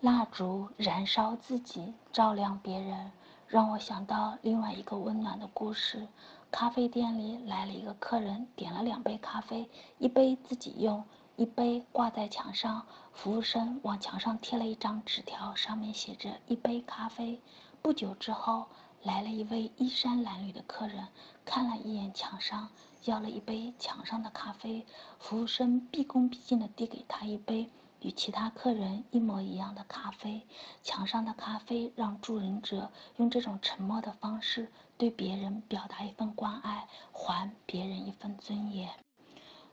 [0.00, 3.12] 蜡烛燃烧自己，照亮别人，
[3.46, 6.08] 让我想到另外一个温暖的故事。
[6.50, 9.68] 咖啡店里来了一个客人，点了两杯咖啡，
[9.98, 11.04] 一杯自己用，
[11.36, 12.86] 一杯挂在墙上。
[13.12, 17.38] 服务生往墙上贴了一张纸条，上面写着“一杯咖啡”。
[17.82, 18.68] 不久之后，
[19.02, 21.08] 来了一位衣衫褴褛的客人，
[21.44, 22.70] 看了一眼墙上，
[23.04, 24.86] 要了一杯墙上的咖啡。
[25.18, 27.68] 服务生毕恭毕敬地递给他一杯。
[28.00, 30.46] 与其他客人一模一样的咖啡，
[30.82, 38.90] 墙上的咖啡让助人者用这种沉默的方式对别人表达一份关爱，还别人一份尊严。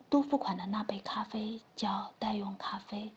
[0.10, 3.14] 多付款的那杯咖啡叫代用咖啡，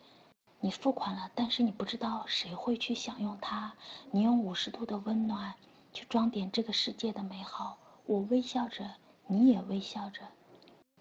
[0.60, 3.74] 你付款了，但是你不知道谁会去享用它。
[4.10, 5.54] 你用五十度的温暖
[5.92, 7.78] 去装点这个世界的美好。
[8.06, 8.90] 我微笑着，
[9.26, 10.22] 你也微笑着，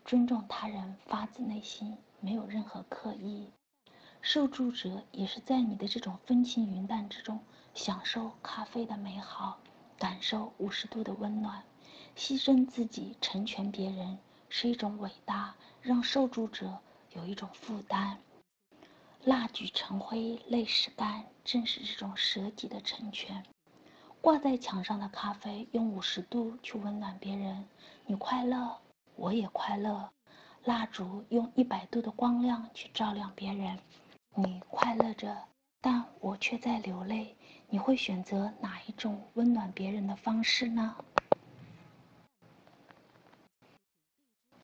[0.06, 3.50] 尊重他人发自内心，没有任何刻意。
[4.22, 7.40] 受助者也是在你的这种风轻云淡之中，
[7.74, 9.58] 享受咖啡的美好，
[9.98, 11.64] 感受五十度的温暖，
[12.16, 16.80] 牺牲自己成全别人是一种伟大，让受助者
[17.14, 18.20] 有一种负担。
[19.24, 23.44] 蜡炬成灰泪始干，正是这种舍己的成全。
[24.22, 27.66] 挂在墙上的咖啡，用五十度去温暖别人，
[28.06, 28.78] 你快乐，
[29.16, 30.10] 我也快乐。
[30.66, 33.80] 蜡烛用一百度的光亮去照亮别人。
[34.36, 35.38] 你快乐着，
[35.82, 37.36] 但我却在流泪。
[37.70, 40.96] 你会选择哪一种温暖别人的方式呢？